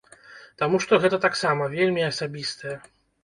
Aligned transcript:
Таму 0.61 0.79
што 0.85 0.99
гэта 1.03 1.19
таксама 1.27 1.67
вельмі 1.75 2.05
асабістае. 2.11 2.73